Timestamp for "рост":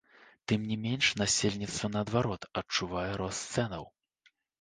3.21-3.45